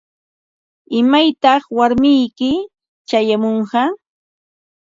[0.99, 2.51] ¿Imaytaq warmiyki
[3.07, 3.81] chayamunqa?